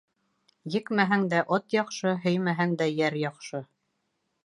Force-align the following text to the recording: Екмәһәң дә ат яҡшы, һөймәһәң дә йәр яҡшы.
Екмәһәң 0.77 1.27
дә 1.35 1.43
ат 1.59 1.77
яҡшы, 1.77 2.17
һөймәһәң 2.25 2.77
дә 2.83 2.91
йәр 2.97 3.23
яҡшы. 3.29 3.67